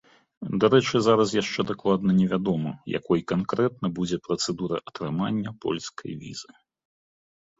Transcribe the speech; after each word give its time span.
Дарэчы, 0.61 0.95
зараз 1.07 1.29
яшчэ 1.41 1.65
дакладна 1.71 2.13
не 2.19 2.25
вядома, 2.31 2.71
якой 2.99 3.21
канкрэтна 3.31 3.87
будзе 3.99 4.17
працэдура 4.27 4.77
атрымання 4.93 5.49
польскай 5.67 6.11
візы. 6.23 6.51